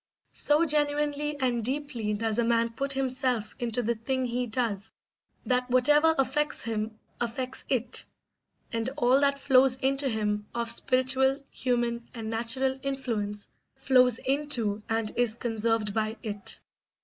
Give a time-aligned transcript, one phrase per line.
[0.33, 4.91] So genuinely and deeply does a man put himself into the thing he does
[5.45, 8.03] that whatever affects him affects it,
[8.73, 15.15] and all that flows into him of spiritual, human, and natural influence flows into and
[15.15, 16.59] is conserved by it.